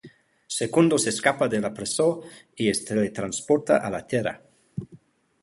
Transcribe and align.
Secundus 0.53 1.05
escapa 1.11 1.47
de 1.55 1.59
la 1.65 1.71
presó 1.81 2.07
i 2.65 2.71
es 2.73 2.83
teletransporta 2.89 3.79
a 3.91 3.95
la 3.99 4.03
Terra. 4.17 4.35